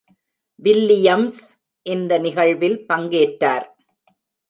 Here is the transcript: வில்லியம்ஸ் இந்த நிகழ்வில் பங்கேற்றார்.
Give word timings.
வில்லியம்ஸ் 0.59 1.39
இந்த 1.85 2.19
நிகழ்வில் 2.19 2.79
பங்கேற்றார். 2.89 3.67